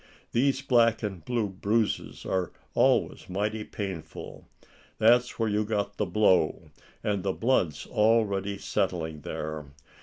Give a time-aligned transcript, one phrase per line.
[0.31, 4.47] These black and blue bruises are always mighty painful.
[4.97, 6.71] That's where you got the blow,
[7.03, 9.67] and the blood's already settling there.